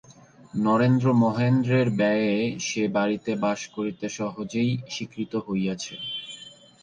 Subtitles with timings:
[0.61, 2.33] নরেন্দ্র মহেন্দ্রের ব্যয়ে
[2.67, 5.95] সে বাড়িতে বাস করিতে সহজেই স্বীকৃত হইয়াছে।